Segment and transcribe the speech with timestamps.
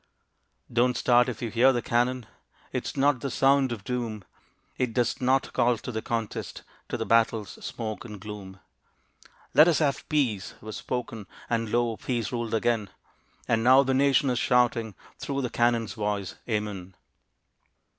[0.73, 2.25] Don't start if you hear the cannon,
[2.73, 4.23] It is not the sound of doom,
[4.75, 8.59] It does not call to the contest To the battle's smoke and gloom.
[9.53, 11.97] "Let us have peace," was spoken, And lo!
[11.97, 12.89] peace ruled again;
[13.47, 16.95] And now the nation is shouting, Through the cannon's voice, "Amen."